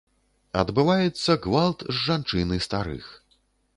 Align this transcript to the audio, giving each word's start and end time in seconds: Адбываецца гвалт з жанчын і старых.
Адбываецца 0.61 1.35
гвалт 1.45 1.79
з 1.93 1.97
жанчын 2.07 2.57
і 2.59 2.63
старых. 2.71 3.05